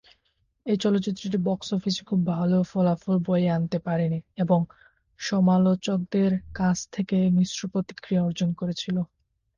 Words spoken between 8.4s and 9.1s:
করেছিল।